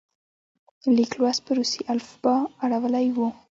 [0.95, 3.27] لیک لوست په روسي الفبا اړولی وو.